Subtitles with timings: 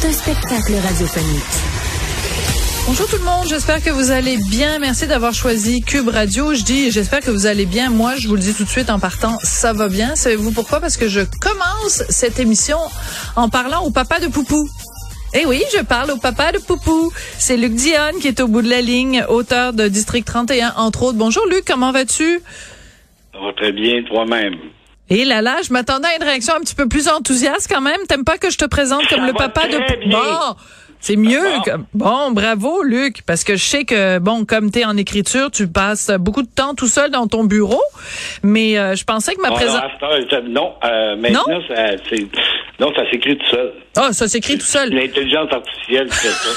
[0.00, 1.42] Tout un spectacle radiophonique.
[2.86, 4.78] Bonjour tout le monde, j'espère que vous allez bien.
[4.78, 6.54] Merci d'avoir choisi Cube Radio.
[6.54, 7.90] Je dis, j'espère que vous allez bien.
[7.90, 10.16] Moi, je vous le dis tout de suite en partant, ça va bien.
[10.16, 10.80] Savez-vous pourquoi?
[10.80, 12.78] Parce que je commence cette émission
[13.36, 14.68] en parlant au papa de Poupou.
[15.34, 17.12] Eh oui, je parle au papa de Poupou.
[17.36, 21.02] C'est Luc Dionne qui est au bout de la ligne, auteur de District 31, entre
[21.02, 21.18] autres.
[21.18, 22.40] Bonjour Luc, comment vas-tu?
[23.32, 24.54] Ça va très bien, toi-même.
[25.10, 27.98] Et là là, je m'attendais à une réaction un petit peu plus enthousiaste quand même.
[28.08, 30.18] T'aimes pas que je te présente comme Ça le papa de bien.
[30.18, 30.54] Bon,
[31.00, 31.40] c'est mieux.
[31.42, 31.62] Bon.
[31.62, 35.66] comme- Bon, bravo Luc, parce que je sais que bon, comme t'es en écriture, tu
[35.66, 37.80] passes beaucoup de temps tout seul dans ton bureau,
[38.44, 39.76] mais euh, je pensais que ma Bon, présence.
[39.82, 41.60] heure, ça- non, euh, maintenant, Non?
[41.68, 42.26] ça, c'est,
[42.78, 43.72] non, ça s'écrit tout seul.
[43.96, 44.90] Ah, ça s'écrit tout seul.
[44.94, 46.50] L'intelligence artificielle fait ça.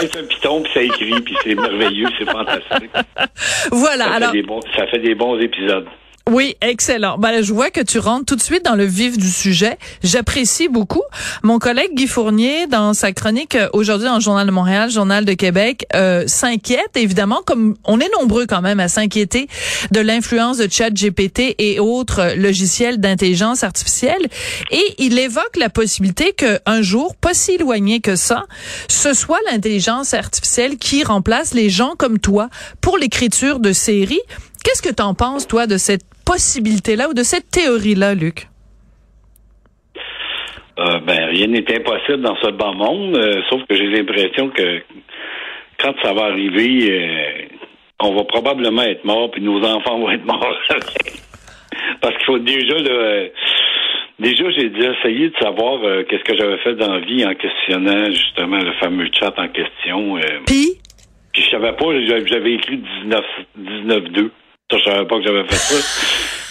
[0.00, 2.90] C'est un piton, puis ça écrit, puis c'est merveilleux, c'est fantastique.
[3.72, 4.04] Voilà.
[4.04, 5.86] Ça, Alors, fait des bons, ça fait des bons épisodes.
[6.28, 7.18] Oui, excellent.
[7.18, 9.78] Ben, je vois que tu rentres tout de suite dans le vif du sujet.
[10.02, 11.04] J'apprécie beaucoup.
[11.44, 15.24] Mon collègue Guy Fournier, dans sa chronique euh, aujourd'hui dans le Journal de Montréal, Journal
[15.24, 19.46] de Québec, euh, s'inquiète évidemment, comme on est nombreux quand même à s'inquiéter
[19.92, 24.26] de l'influence de ChatGPT et autres logiciels d'intelligence artificielle.
[24.72, 28.46] Et il évoque la possibilité qu'un jour, pas si éloigné que ça,
[28.88, 32.48] ce soit l'intelligence artificielle qui remplace les gens comme toi
[32.80, 34.22] pour l'écriture de séries.
[34.64, 38.48] Qu'est-ce que tu en penses, toi, de cette possibilité-là ou de cette théorie-là, Luc?
[40.78, 44.82] Euh, ben, rien n'est impossible dans ce bas monde, euh, sauf que j'ai l'impression que
[45.78, 47.46] quand ça va arriver, euh,
[48.02, 50.54] on va probablement être mort, puis nos enfants vont être morts.
[52.02, 53.28] Parce qu'il faut déjà, euh,
[54.18, 58.10] déjà, j'ai déjà essayé de savoir qu'est-ce que j'avais fait dans la vie en questionnant
[58.10, 60.16] justement le fameux chat en question.
[60.46, 60.72] Puis,
[61.32, 63.24] puis je savais pas, j'avais j'avais écrit 19
[63.58, 64.30] 19-2.
[64.68, 65.76] Ça, je savais pas que j'avais fait ça.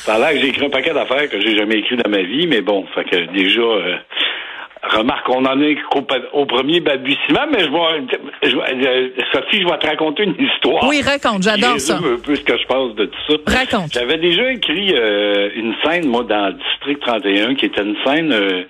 [0.06, 2.22] Ça a l'air que j'ai écrit un paquet d'affaires que j'ai jamais écrit dans ma
[2.22, 3.98] vie, mais bon, fait que déjà, euh,
[4.84, 9.62] remarque, on en est qu'au au premier balbutiement, mais je vais, je vais- euh, Sophie,
[9.64, 10.88] je vais te raconter une histoire.
[10.88, 11.98] oui, raconte, j'adore ça.
[11.98, 13.36] un peu ce que je pense de tout ça.
[13.60, 13.92] Raconte.
[13.94, 18.64] J'avais déjà écrit euh, une scène, moi, dans District 31, qui était une scène euh,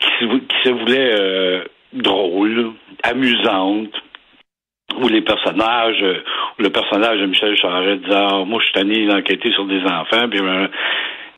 [0.00, 1.62] qui, se, vou- qui se voulait
[1.92, 2.72] drôle,
[3.04, 3.90] amusante,
[4.98, 6.22] où les personnages, euh,
[6.58, 9.82] où le personnage de Michel Charest disait ah, moi je suis tanné d'enquêter sur des
[9.82, 10.66] enfants, puis, euh,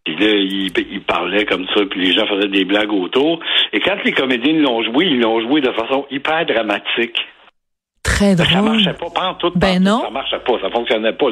[0.05, 3.41] puis là, il, il parlait comme ça, puis les gens faisaient des blagues autour.
[3.73, 7.17] Et quand les comédiens l'ont joué, ils l'ont joué de façon hyper dramatique.
[8.03, 8.73] Très Ça drôle.
[8.73, 9.53] marchait pas, pas en tout.
[9.55, 10.03] Ben non.
[10.03, 11.27] Ça marchait pas, ça fonctionnait pas.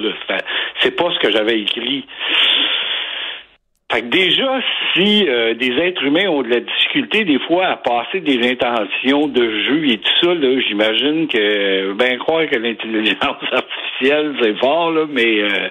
[0.81, 2.07] C'est pas ce que j'avais écrit.
[3.91, 4.61] Fait que déjà,
[4.95, 9.27] si euh, des êtres humains ont de la difficulté des fois à passer des intentions
[9.27, 13.19] de jeu et tout ça, là, j'imagine que ben croire que l'intelligence
[13.53, 15.69] artificielle, c'est fort, là, mais euh,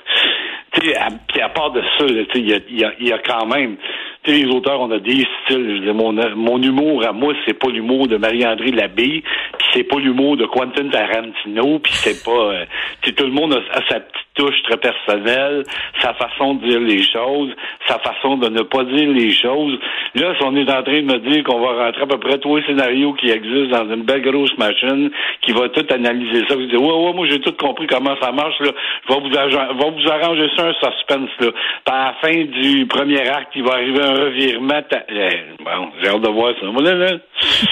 [0.73, 1.07] tu sais, à,
[1.45, 3.77] à part de ça, il y a, y, a, y a quand même.
[4.23, 5.77] Tu les auteurs, on a des styles.
[5.77, 9.23] Je dire, mon, mon humour à moi, c'est pas l'humour de Marie-André Labbé,
[9.57, 12.31] puis c'est pas l'humour de Quentin Tarantino, puis c'est pas.
[12.31, 12.65] Euh,
[13.01, 14.28] tout le monde a, a sa petite
[14.63, 15.63] très personnelle,
[16.01, 17.51] sa façon de dire les choses,
[17.87, 19.77] sa façon de ne pas dire les choses.
[20.15, 22.37] Là, si on est en train de me dire qu'on va rentrer à peu près
[22.39, 25.09] tous les scénarios qui existent dans une belle grosse machine
[25.41, 28.31] qui va tout analyser ça, vous dites, ouais, ouais, moi j'ai tout compris comment ça
[28.31, 28.71] marche, là.
[29.07, 31.47] Je vais vous, va vous arranger ça un suspense, là.
[31.85, 34.81] À la fin du premier acte, il va arriver un revirement.
[35.09, 35.29] Eh,
[35.63, 36.67] Bon, j'ai hâte de voir ça.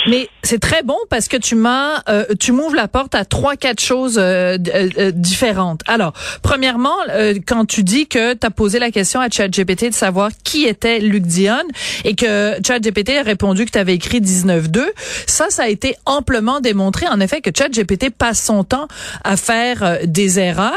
[0.08, 3.56] Mais c'est très bon parce que tu m'as, euh, tu m'ouvres la porte à trois,
[3.56, 5.82] quatre choses euh, euh, différentes.
[5.88, 6.14] Alors,
[6.58, 10.32] premièrement, euh, quand tu dis que tu as posé la question à ChatGPT de savoir
[10.44, 11.68] qui était Luc Dionne
[12.04, 14.82] et que ChatGPT a répondu que tu avais écrit 19.2,
[15.28, 18.88] ça, ça a été amplement démontré, en effet, que ChatGPT passe son temps
[19.24, 20.74] à faire euh, des erreurs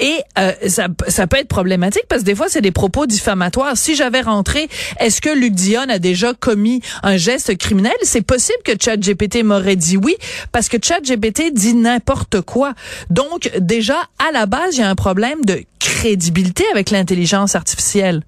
[0.00, 3.76] et euh, ça, ça peut être problématique parce que des fois, c'est des propos diffamatoires.
[3.76, 4.68] Si j'avais rentré,
[4.98, 7.92] est-ce que Luc Dionne a déjà commis un geste criminel?
[8.02, 10.16] C'est possible que ChatGPT m'aurait dit oui
[10.50, 12.74] parce que ChatGPT dit n'importe quoi.
[13.08, 18.20] Donc, déjà, à la base, il y a un problème de crédibilité avec l'intelligence artificielle.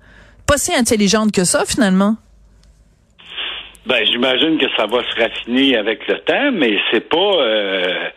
[0.49, 2.17] Pas si intelligente que ça, finalement.
[3.87, 7.35] Ben, j'imagine que ça va se raffiner avec le temps, mais c'est pas.
[7.39, 8.09] Euh,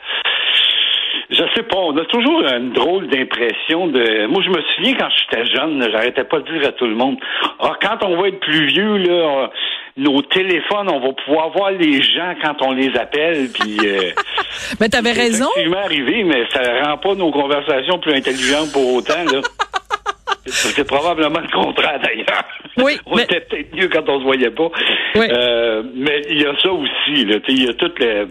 [1.30, 1.78] je sais pas.
[1.78, 4.26] On a toujours une drôle d'impression de.
[4.26, 7.18] Moi, je me souviens quand j'étais jeune, j'arrêtais pas de dire à tout le monde.
[7.60, 9.52] Ah, quand on va être plus vieux, là,
[9.98, 13.50] nos téléphones, on va pouvoir voir les gens quand on les appelle.
[13.50, 14.12] Puis, euh,
[14.80, 15.48] mais t'avais raison.
[15.56, 19.24] C'est arrivé, mais ça rend pas nos conversations plus intelligentes pour autant.
[19.26, 19.42] Là.
[20.46, 22.46] C'est probablement le contraire d'ailleurs.
[22.78, 22.98] Oui.
[23.06, 24.70] on était peut-être mieux quand on se voyait pas.
[25.16, 25.28] Oui.
[25.30, 27.26] Euh, mais il y a ça aussi.
[27.26, 28.26] Là, il y a toutes les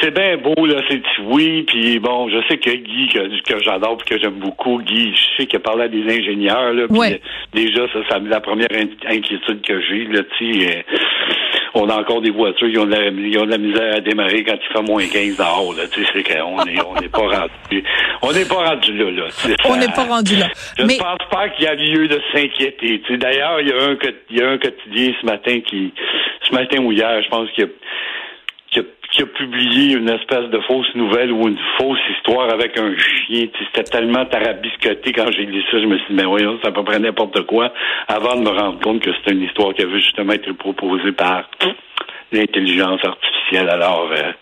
[0.00, 3.98] c'est bien beau, là, c'est oui, puis bon, je sais que Guy, que, que j'adore
[3.98, 7.20] que j'aime beaucoup, Guy, je sais qu'il a parlé à des ingénieurs, là, puis
[7.52, 10.82] déjà, ça, c'est la première inquiétude que j'ai, là, tu sais, euh,
[11.74, 13.08] on a encore des voitures qui ont de la,
[13.42, 16.10] ont de la misère à démarrer quand il fait moins 15 dehors, là, tu sais,
[16.12, 17.84] c'est qu'on est, on n'est pas rendu,
[18.22, 19.28] on n'est pas rendu là, là.
[19.66, 20.48] On n'est pas rendu là.
[20.78, 23.72] Je ne pense pas qu'il y a lieu de s'inquiéter, tu sais, d'ailleurs, il y
[23.72, 23.96] a un,
[24.30, 25.92] il y a un quotidien ce matin qui,
[26.48, 27.70] ce matin ou hier, je pense qu'il y a
[29.10, 33.48] qui a publié une espèce de fausse nouvelle ou une fausse histoire avec un chien.
[33.58, 36.84] C'était tellement tarabiscoté quand j'ai lu ça, je me suis dit, mais voyons, ça peut
[36.84, 37.72] prendre n'importe quoi,
[38.08, 41.48] avant de me rendre compte que c'était une histoire qui avait justement été proposée par
[42.32, 43.68] l'intelligence artificielle.
[43.68, 44.32] Alors, euh,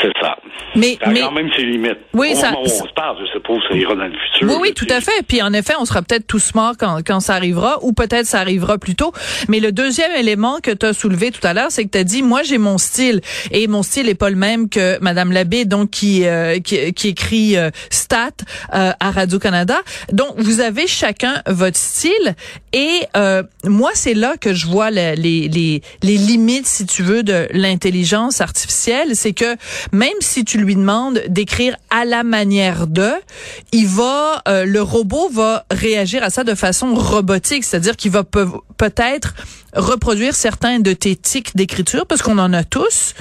[0.00, 0.36] c'est ça.
[0.76, 1.98] Mais, ça mais quand même ses limites.
[2.12, 4.48] Oui, Au ça, on se parle, je suppose, ça ira dans le futur.
[4.48, 5.22] Oui, oui, tout à fait.
[5.26, 8.40] Puis en effet, on sera peut-être tous morts quand, quand ça arrivera, ou peut-être ça
[8.40, 9.12] arrivera plus tôt.
[9.48, 12.04] Mais le deuxième élément que tu as soulevé tout à l'heure, c'est que tu as
[12.04, 13.20] dit, moi j'ai mon style,
[13.50, 17.08] et mon style est pas le même que Madame Labbé, donc qui, euh, qui, qui,
[17.08, 18.30] écrit euh, Stat
[18.74, 19.78] euh, à Radio Canada.
[20.12, 22.34] Donc vous avez chacun votre style,
[22.72, 23.00] et
[23.64, 27.48] moi c'est là que je vois les, les, les, les limites, si tu veux, de
[27.52, 29.56] l'intelligence artificielle, c'est que
[29.92, 33.10] même si tu lui demandes d'écrire à la manière de,
[33.72, 38.24] il va, euh, le robot va réagir à ça de façon robotique, c'est-à-dire qu'il va
[38.24, 39.34] peut-être
[39.74, 43.14] reproduire certains de tes tics d'écriture, parce qu'on en a tous,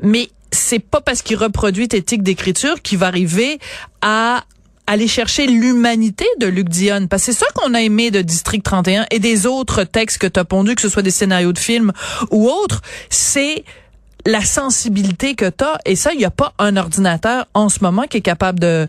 [0.00, 3.58] mais c'est pas parce qu'il reproduit tes tics d'écriture qu'il va arriver
[4.02, 4.44] à
[4.86, 7.06] aller chercher l'humanité de Luc Dion.
[7.06, 10.26] Parce que c'est ça qu'on a aimé de District 31 et des autres textes que
[10.26, 11.92] tu as pondus, que ce soit des scénarios de films
[12.30, 13.64] ou autres, c'est
[14.26, 15.78] la sensibilité que tu as.
[15.86, 18.86] Et ça, il n'y a pas un ordinateur en ce moment qui est capable de,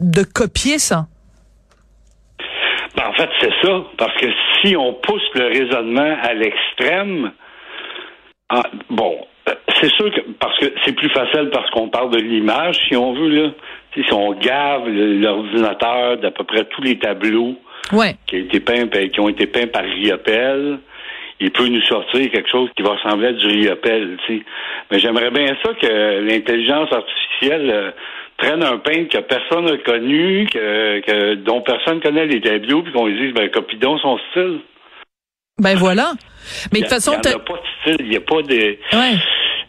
[0.00, 1.06] de copier ça.
[2.96, 3.84] Ben, en fait, c'est ça.
[3.96, 4.26] Parce que
[4.60, 7.32] si on pousse le raisonnement à l'extrême,
[8.48, 9.16] ah, bon,
[9.48, 12.96] euh, c'est sûr que parce que c'est plus facile parce qu'on parle de l'image, si
[12.96, 13.50] on veut, là.
[13.94, 17.56] Si on gave l'ordinateur d'à peu près tous les tableaux
[17.92, 18.14] ouais.
[18.26, 20.78] qui, été peints, qui ont été peints par Riopel,
[21.40, 24.42] il peut nous sortir quelque chose qui va ressembler à du riopel, tu sais.
[24.90, 27.90] Mais j'aimerais bien ça que l'intelligence artificielle euh,
[28.36, 32.92] prenne un peintre que personne n'a connu, que, que dont personne connaît les tableaux, puis
[32.92, 34.60] qu'on lui dise, ben, copie donc son style.
[35.58, 36.12] Ben voilà.
[36.72, 38.78] Mais de toute façon, il n'y a pas de style, il n'y a pas de.
[38.92, 39.18] Ouais.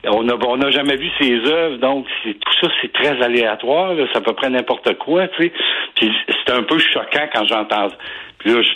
[0.08, 3.94] On n'a on a jamais vu ses œuvres, donc tout ça, c'est très aléatoire.
[3.94, 5.52] Là, ça peut prendre n'importe quoi, tu sais.
[5.96, 7.90] Puis c'est un peu choquant quand j'entends.
[8.40, 8.70] Puis là, je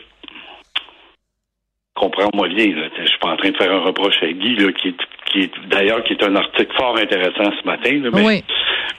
[1.95, 2.88] comprends-moi bien, là.
[2.97, 4.95] Je suis pas en train de faire un reproche à Guy, là, qui est,
[5.31, 7.92] qui est d'ailleurs qui est un article fort intéressant ce matin.
[8.03, 8.44] Là, mais oui.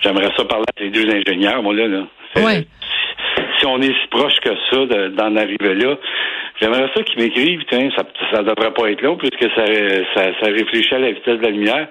[0.02, 1.86] J'aimerais ça parler à les deux ingénieurs, moi là.
[1.86, 2.02] là.
[2.36, 2.66] Oui.
[3.58, 5.96] Si on est si proche que ça d'en arriver là,
[6.60, 8.02] j'aimerais ça qu'ils m'écrivent, ça,
[8.32, 9.64] ça devrait pas être long, puisque ça,
[10.14, 11.88] ça, ça réfléchit à la vitesse de la lumière,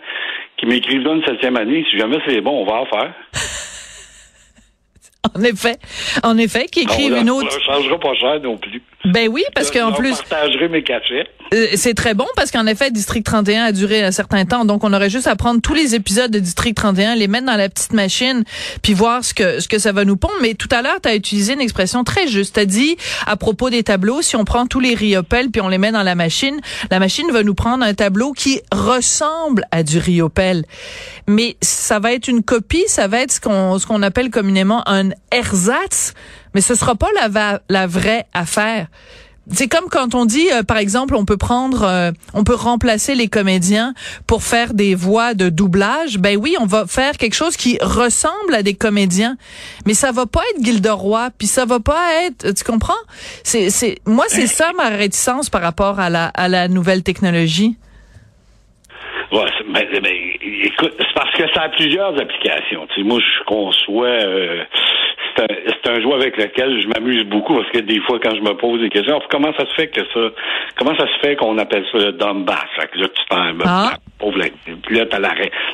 [0.58, 1.86] qu'ils m'écrivent dans une septième année.
[1.90, 3.14] Si jamais c'est bon, on va en faire.
[5.36, 5.76] En effet,
[6.24, 7.52] en effet, qui écrivent une autre.
[7.52, 8.82] Ça changera pas cher non plus.
[9.06, 10.16] Ben oui, parce qu'en plus.
[10.16, 10.84] Je partagerai mes.
[11.54, 14.84] Euh, c'est très bon parce qu'en effet, District 31 a duré un certain temps, donc
[14.84, 17.70] on aurait juste à prendre tous les épisodes de District 31, les mettre dans la
[17.70, 18.44] petite machine,
[18.82, 20.34] puis voir ce que ce que ça va nous pondre.
[20.42, 22.56] Mais tout à l'heure, tu as utilisé une expression très juste.
[22.56, 22.98] Tu as dit
[23.28, 26.04] à propos des tableaux, si on prend tous les riopels puis on les met dans
[26.04, 26.60] la machine,
[26.90, 30.66] la machine va nous prendre un tableau qui ressemble à du riopel.
[31.28, 34.88] Mais ça va être une copie, ça va être ce qu'on ce qu'on appelle communément
[34.90, 36.14] un ersatz,
[36.56, 38.88] mais ce sera pas la la vraie affaire
[39.48, 43.16] c'est comme quand on dit, euh, par exemple, on peut prendre, euh, on peut remplacer
[43.16, 43.94] les comédiens
[44.28, 46.18] pour faire des voix de doublage.
[46.18, 49.38] Ben oui, on va faire quelque chose qui ressemble à des comédiens,
[49.86, 52.94] mais ça va pas être Gilderoy, puis ça va pas être, tu comprends?
[53.44, 57.78] C'est, c'est, moi, c'est ça ma réticence par rapport à la, à la nouvelle technologie.
[59.32, 62.88] Ouais, mais, écoute, c'est parce que ça a plusieurs applications.
[62.88, 64.08] Tu sais, moi, je conçois.
[64.08, 64.64] Euh,
[65.36, 68.54] c'est un, jeu avec lequel je m'amuse beaucoup parce que des fois, quand je me
[68.56, 70.20] pose des questions, comment ça se fait que ça,
[70.78, 72.66] comment ça se fait qu'on appelle ça le dumb bass?
[72.80, 73.94] Fait là, tu t'en, ah.
[74.18, 74.40] pauvre,
[74.84, 75.34] puis là, t'as la,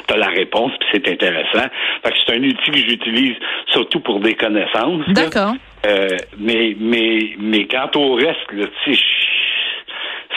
[0.09, 1.67] as la réponse, puis c'est intéressant.
[2.03, 3.35] Fait que c'est un outil que j'utilise
[3.67, 5.07] surtout pour des connaissances.
[5.09, 5.53] D'accord.
[5.85, 9.01] Euh, mais, mais, mais quant au reste, là, tu sais,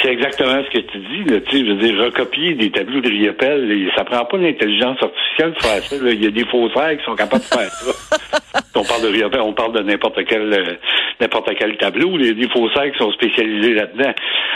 [0.03, 1.25] c'est exactement ce que tu dis.
[1.25, 5.59] Là, je veux dire, recopier des tableaux de Riopel, ça prend pas l'intelligence artificielle de
[5.61, 5.97] faire ça.
[6.13, 8.39] Il y a des faussaires qui sont capables de faire ça.
[8.77, 10.75] On parle de on parle de n'importe quel euh,
[11.21, 12.17] n'importe quel tableau.
[12.17, 14.13] Les, les faussaires qui sont spécialisés là-dedans.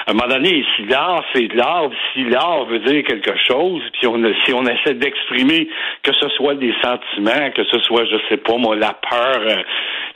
[0.07, 3.83] À un moment donné, si l'art c'est de l'art, si l'art veut dire quelque chose,
[3.93, 5.69] puis on si on essaie d'exprimer
[6.03, 9.63] que ce soit des sentiments, que ce soit, je sais pas moi, la peur, euh,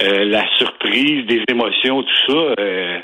[0.03, 2.55] euh, la surprise, des émotions, tout ça.
[2.61, 2.99] Euh,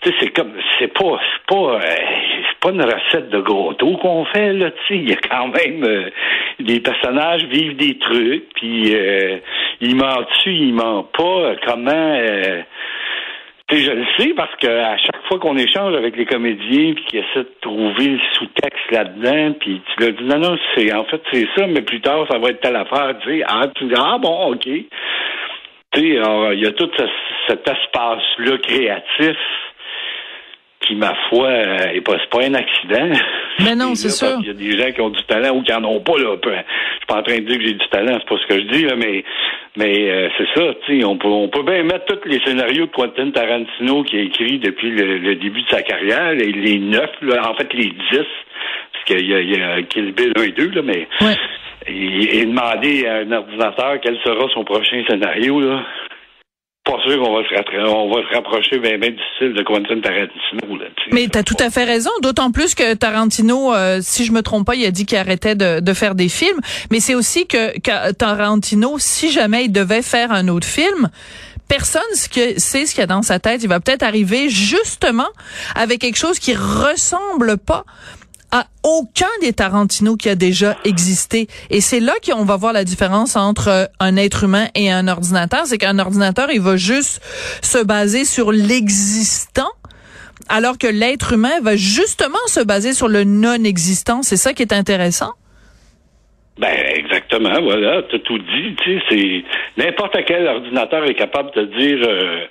[0.00, 4.24] tu sais, c'est comme, c'est pas, c'est pas, c'est pas une recette de gâteau qu'on
[4.24, 4.70] fait là.
[4.70, 6.10] Tu sais, il y a quand même
[6.58, 8.94] des personnages vivent des trucs, puis
[9.80, 11.56] ils mentent-tu, ils mentent pas?
[11.66, 12.16] Comment
[13.72, 17.20] je le sais parce que à chaque fois qu'on échange avec les comédiens puis qu'ils
[17.20, 21.22] essaient de trouver le sous-texte là-dedans, puis tu leur dis non, non, c'est en fait
[21.32, 23.94] c'est ça, mais plus tard ça va être telle affaire, tu sais, ah, tu dis,
[23.96, 24.64] ah bon, ok.
[24.64, 24.88] Tu
[25.94, 26.90] sais, il y a tout
[27.48, 29.36] cet espace-là créatif
[30.80, 33.10] qui, ma foi, euh, est pas, pas un accident.
[33.62, 34.38] Mais non, c'est sûr.
[34.40, 36.36] Il y a des gens qui ont du talent ou qui en ont pas, là.
[36.42, 38.60] Je suis pas en train de dire que j'ai du talent, c'est pas ce que
[38.60, 39.24] je dis, là, mais
[39.76, 42.86] mais euh, c'est ça, tu sais, on peut, on peut bien mettre tous les scénarios
[42.86, 47.10] de Quentin Tarantino qui a écrit depuis le, début de sa carrière, les, les neuf,
[47.22, 48.26] là, en fait les dix,
[48.92, 51.36] parce qu'il y a, il y a Kill Bill 1 et 2, là, mais ouais.
[51.86, 55.84] et, et, demander à un ordinateur quel sera son prochain scénario, là
[56.92, 60.76] on va se rapprocher bien, bien style de Quentin Tarantino.
[60.76, 64.32] Là, Mais tu as tout à fait raison, d'autant plus que Tarantino, euh, si je
[64.32, 66.60] me trompe pas, il a dit qu'il arrêtait de, de, faire des films.
[66.90, 71.10] Mais c'est aussi que, que, Tarantino, si jamais il devait faire un autre film,
[71.68, 73.62] personne sait ce qu'il y a dans sa tête.
[73.62, 75.28] Il va peut-être arriver justement
[75.74, 77.84] avec quelque chose qui ressemble pas
[78.52, 81.46] à aucun des Tarantino qui a déjà existé.
[81.70, 85.08] Et c'est là qu'on va voir la différence entre euh, un être humain et un
[85.08, 85.66] ordinateur.
[85.66, 87.22] C'est qu'un ordinateur, il va juste
[87.62, 89.70] se baser sur l'existant
[90.48, 94.22] alors que l'être humain va justement se baser sur le non-existant.
[94.22, 95.32] C'est ça qui est intéressant?
[96.58, 98.76] Ben exactement, voilà, tu as tout dit.
[98.82, 99.44] Tu sais, c'est
[99.82, 102.06] n'importe quel ordinateur est capable de dire.
[102.06, 102.44] Euh,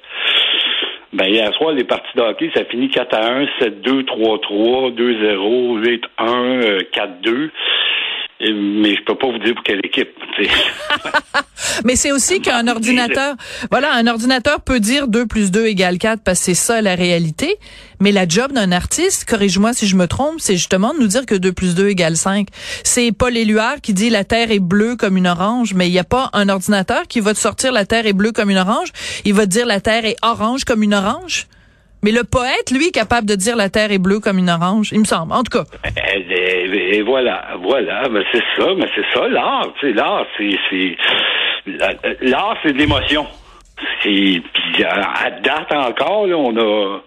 [1.14, 6.00] ben, hier soir, les parties de hockey, ça finit 4 à 1, 7-2, 3-3, 2-0,
[6.20, 7.50] 8-1, 4-2
[8.42, 10.10] mais je peux pas vous dire pour quelle équipe.
[11.84, 13.36] mais c'est aussi qu'un ordinateur,
[13.70, 16.96] voilà, un ordinateur peut dire 2 plus 2 égale 4 parce que c'est ça la
[16.96, 17.58] réalité.
[18.00, 21.26] Mais la job d'un artiste, corrige-moi si je me trompe, c'est justement de nous dire
[21.26, 22.48] que 2 plus 2 égale 5.
[22.84, 26.00] C'est Paul Éluard qui dit la terre est bleue comme une orange, mais il n'y
[26.00, 28.94] a pas un ordinateur qui va te sortir la terre est bleue comme une orange.
[29.26, 31.48] Il va te dire la terre est orange comme une orange.
[32.02, 34.92] Mais le poète, lui, est capable de dire la terre est bleue comme une orange,
[34.92, 35.34] il me semble.
[35.34, 35.66] En tout cas.
[36.30, 39.68] Et, voilà, voilà, mais c'est ça, mais c'est ça l'art.
[39.80, 40.98] Tu sais, l'art, c'est,
[42.22, 43.28] l'art, c'est de l'émotion.
[44.02, 44.44] Puis
[44.86, 47.00] à date encore, là, on a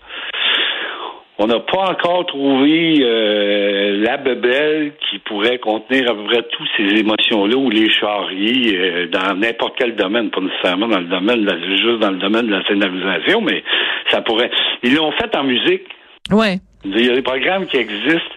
[1.38, 6.68] on n'a pas encore trouvé euh, la bebelle qui pourrait contenir à peu près toutes
[6.76, 11.44] ces émotions-là ou les charriers euh, dans n'importe quel domaine, pas nécessairement dans le domaine,
[11.44, 13.64] de juste dans le domaine de la scénarisation, mais
[14.10, 14.50] ça pourrait.
[14.82, 15.84] Ils l'ont fait en musique.
[16.30, 16.56] Ouais.
[16.84, 18.36] Il y a des programmes qui existent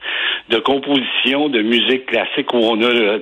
[0.50, 3.20] de composition de musique classique où on a euh,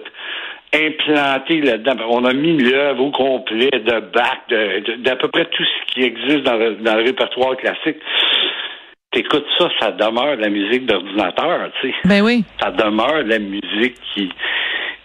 [0.74, 1.94] implanté là-dedans.
[2.10, 4.40] On a mis l'œuvre au complet de Bach,
[5.00, 7.98] d'à peu près tout ce qui existe dans dans le répertoire classique
[9.14, 11.96] t'écoutes ça, ça demeure de la musique d'ordinateur, tu sais.
[12.06, 12.44] Ben oui.
[12.60, 14.30] Ça demeure de la musique qui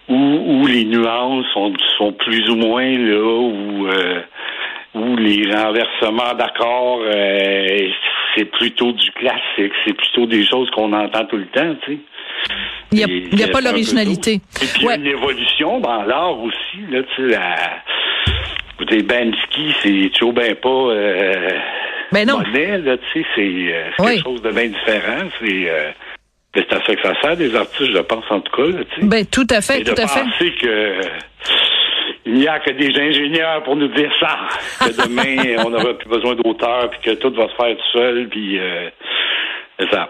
[0.09, 4.21] où, où les nuances sont, sont plus ou moins là, où, euh,
[4.95, 7.89] où les renversements d'accords, euh,
[8.35, 11.99] c'est plutôt du classique, c'est plutôt des choses qu'on entend tout le temps, tu sais.
[12.91, 12.97] Il
[13.35, 14.41] n'y a, a pas l'originalité.
[14.61, 17.55] Et puis il y a une évolution dans l'art aussi, là, tu sais, la...
[18.75, 20.69] Écoutez, Bansky, c'est toujours bien pas...
[20.69, 21.49] Euh,
[22.11, 22.39] ben non.
[22.39, 25.29] là, tu sais, c'est euh, quelque chose de bien différent.
[25.39, 25.91] C'est euh,
[26.55, 28.77] c'est à ça que ça sert des artistes, je pense, en tout cas.
[28.77, 29.07] Là, tu sais.
[29.07, 30.21] Ben, tout à fait, Et tout de à fait.
[30.21, 31.01] penser que
[32.25, 34.37] il n'y a que des ingénieurs pour nous dire ça.
[34.85, 38.27] Que demain, on n'aura plus besoin d'auteurs, puis que tout va se faire tout seul,
[38.29, 38.89] puis euh,
[39.91, 40.09] ça.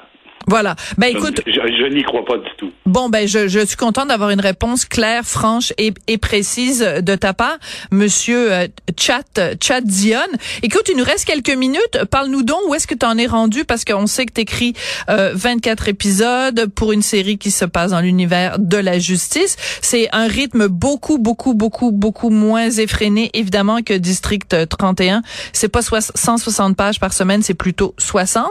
[0.49, 0.75] Voilà.
[0.97, 2.71] Ben écoute, je, je, n'y crois pas du tout.
[2.87, 7.15] Bon ben je, je suis contente d'avoir une réponse claire, franche et, et, précise de
[7.15, 7.57] ta part,
[7.91, 8.67] Monsieur euh,
[8.99, 10.17] Chat Chat Dion.
[10.63, 11.99] Écoute, il nous reste quelques minutes.
[12.09, 13.63] Parle-nous donc où est-ce que tu en es rendu?
[13.63, 14.73] Parce qu'on sait que tu écris
[15.09, 19.55] euh, 24 épisodes pour une série qui se passe dans l'univers de la justice.
[19.81, 25.21] C'est un rythme beaucoup beaucoup beaucoup beaucoup moins effréné évidemment que District 31.
[25.53, 28.45] C'est pas 160 pages par semaine, c'est plutôt 60.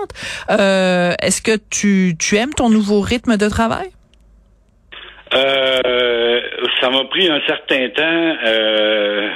[0.51, 1.88] Euh, est-ce que tu
[2.19, 3.89] tu, aimes ton nouveau rythme de travail?
[5.35, 6.41] Euh,
[6.81, 8.37] ça m'a pris un certain temps.
[8.45, 9.29] Euh,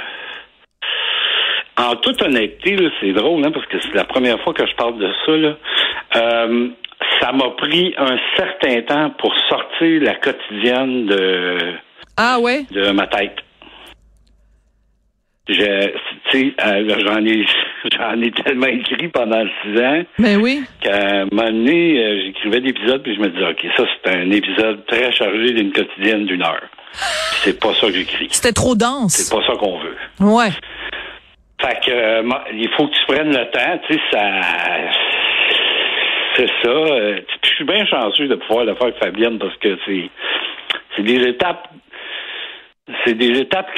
[1.77, 4.97] en toute honnêteté, c'est drôle, hein, parce que c'est la première fois que je parle
[4.99, 6.19] de ça.
[6.19, 6.67] Euh,
[7.19, 11.57] ça m'a pris un certain temps pour sortir la quotidienne de,
[12.17, 12.65] ah ouais?
[12.71, 13.37] de ma tête.
[15.49, 15.91] Je,
[16.31, 17.45] tu sais, euh, j'en ai,
[17.97, 20.03] j'en ai tellement écrit pendant six ans.
[20.17, 20.63] Ben oui.
[20.81, 24.31] Qu'à un moment donné, euh, j'écrivais d'épisodes puis je me disais, OK, ça, c'est un
[24.31, 26.63] épisode très chargé d'une quotidienne d'une heure.
[27.43, 28.27] C'est pas ça que j'écris.
[28.31, 29.13] C'était trop dense.
[29.13, 29.97] C'est pas ça qu'on veut.
[30.21, 30.51] Ouais.
[31.59, 32.23] Fait que, euh,
[32.53, 34.41] il faut que tu prennes le temps, tu sais, ça,
[36.35, 36.69] c'est ça.
[36.69, 40.09] Euh, je suis bien chanceux de pouvoir le faire avec Fabienne parce que c'est,
[40.95, 41.67] c'est des étapes,
[43.05, 43.71] c'est des étapes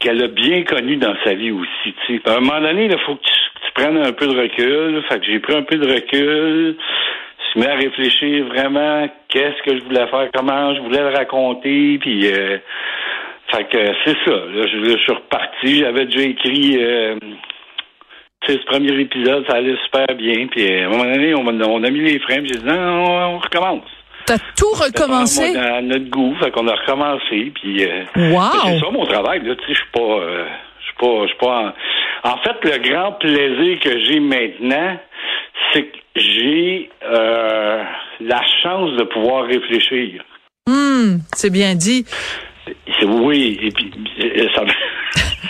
[0.00, 1.94] qu'elle, a bien connues dans sa vie aussi.
[2.06, 2.30] Tu sais.
[2.30, 5.02] À un moment donné, il faut que tu, prennes un peu de recul.
[5.08, 6.76] Fait que j'ai pris un peu de recul.
[7.54, 11.14] Je me mets à réfléchir vraiment qu'est-ce que je voulais faire, comment je voulais le
[11.14, 12.58] raconter, puis euh,
[13.52, 14.30] fait que c'est ça.
[14.30, 15.78] Là, je, suis reparti.
[15.78, 17.16] J'avais déjà écrit euh,
[18.46, 20.46] ce premier épisode, ça allait super bien.
[20.48, 23.38] Puis à un moment donné, on, a mis les freins, j'ai dit non, on, on
[23.38, 23.93] recommence.
[24.26, 25.56] T'as tout recommencé?
[25.56, 27.52] À notre goût, fait qu'on a recommencé.
[27.54, 28.42] Puis euh, wow.
[28.64, 29.44] c'est ça mon travail.
[29.44, 30.46] Là, tu sais, je suis pas, euh,
[30.80, 31.74] je suis pas, je suis pas.
[32.24, 32.30] En...
[32.30, 32.36] en...
[32.38, 34.98] fait, le grand plaisir que j'ai maintenant,
[35.72, 37.84] c'est que j'ai euh,
[38.20, 40.22] la chance de pouvoir réfléchir.
[40.68, 42.06] Hum, c'est bien dit.
[43.02, 43.92] Oui, et puis
[44.54, 44.64] ça.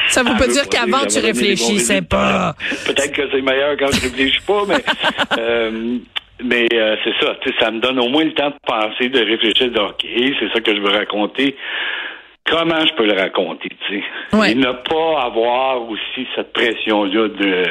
[0.09, 2.55] Ça veut pas dire qu'avant tu réfléchissais pas.
[2.87, 4.85] Peut-être que c'est meilleur quand je réfléchis pas, mais
[5.39, 5.99] euh,
[6.43, 7.37] mais euh, c'est ça.
[7.61, 10.61] Ça me donne au moins le temps de penser, de réfléchir, de ok, c'est ça
[10.61, 11.57] que je veux raconter.
[12.47, 14.53] Comment je peux le raconter, tu sais, ouais.
[14.53, 17.65] et ne pas avoir aussi cette pression là de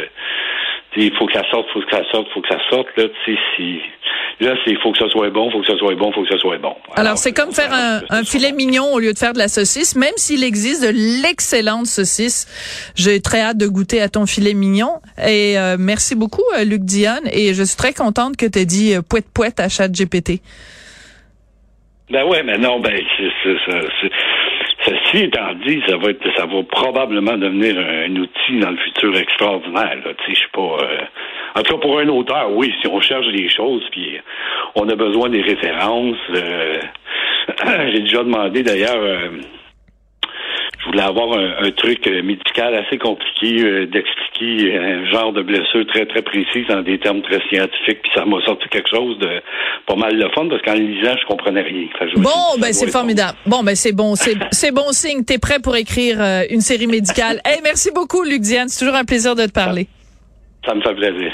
[0.96, 2.88] il faut que ça sorte, il faut que ça sorte, il faut que ça sorte.
[2.98, 3.80] Là, tu sais, si
[4.40, 6.14] là, c'est il faut que ça soit bon, il faut que ça soit bon, il
[6.14, 6.76] faut que ça soit bon.
[6.86, 8.58] Alors, Alors c'est comme faire un, un filet bon.
[8.58, 12.48] mignon au lieu de faire de la saucisse, même s'il existe de l'excellente saucisse.
[12.96, 14.94] J'ai très hâte de goûter à ton filet mignon.
[15.26, 17.28] Et euh, merci beaucoup, euh, Luc Dionne.
[17.32, 20.42] Et je suis très contente que tu aies dit euh, poète poète à chat GPT.
[22.10, 24.10] Ben ouais, mais non, ben c'est
[25.14, 29.16] Ceci étant dit, ça va être, ça va probablement devenir un outil dans le futur
[29.16, 29.98] extraordinaire.
[30.28, 30.62] Je sais pas.
[30.62, 30.98] Euh,
[31.56, 34.20] en tout cas, pour un auteur, oui, si on cherche des choses, puis
[34.76, 36.18] on a besoin des références.
[36.36, 36.80] Euh,
[37.94, 38.98] J'ai déjà demandé d'ailleurs.
[38.98, 39.30] Euh,
[40.84, 45.86] je voulais avoir un, un, truc médical assez compliqué euh, d'expliquer un genre de blessure
[45.88, 49.42] très très précise en des termes très scientifiques puis ça m'a sorti quelque chose de
[49.88, 51.88] pas mal de fun parce qu'en le lisant je comprenais rien.
[52.18, 53.38] bon ben c'est formidable.
[53.46, 56.88] Bon ben c'est bon c'est c'est bon signe t'es prêt pour écrire euh, une série
[56.88, 57.40] médicale?
[57.46, 59.88] hey merci beaucoup Luc Diane c'est toujours un plaisir de te parler.
[60.66, 61.32] ça, ça me fait plaisir.